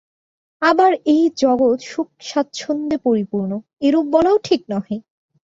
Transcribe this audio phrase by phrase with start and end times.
[0.61, 3.51] আবার এই জগৎ সুখ-স্বাচ্ছন্দ্যে পরিপূর্ণ,
[3.81, 4.97] এরূপ বলাও ঠিক নহে।